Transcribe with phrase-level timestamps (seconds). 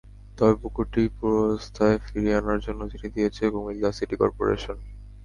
[0.37, 4.77] তবে পুকুরটি পূর্বাবস্থায় ফিরিয়ে আনার জন্য চিঠি দিয়েছে কুমিল্লা সিটি করপোরেশন।